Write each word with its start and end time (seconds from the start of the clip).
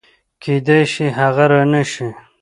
کېدای 0.43 0.83
شي 0.93 1.05
هغه 1.19 1.45
رانشي 1.51 2.07